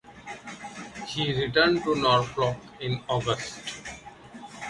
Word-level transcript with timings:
She 1.07 1.31
returned 1.31 1.83
to 1.83 1.93
Norfolk 1.93 2.57
in 2.79 3.03
August. 3.07 3.61